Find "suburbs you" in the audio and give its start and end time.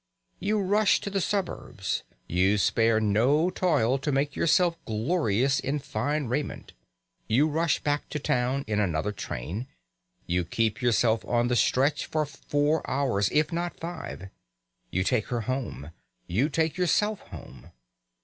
1.21-2.57